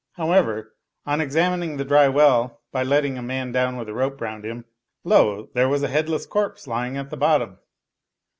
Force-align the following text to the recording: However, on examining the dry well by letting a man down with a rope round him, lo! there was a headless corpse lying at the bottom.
However, 0.13 0.73
on 1.05 1.21
examining 1.21 1.77
the 1.77 1.85
dry 1.85 2.07
well 2.07 2.61
by 2.71 2.81
letting 2.81 3.19
a 3.19 3.21
man 3.21 3.51
down 3.51 3.77
with 3.77 3.87
a 3.87 3.93
rope 3.93 4.19
round 4.19 4.43
him, 4.43 4.65
lo! 5.03 5.51
there 5.53 5.69
was 5.69 5.83
a 5.83 5.87
headless 5.89 6.25
corpse 6.25 6.65
lying 6.65 6.97
at 6.97 7.11
the 7.11 7.17
bottom. 7.17 7.59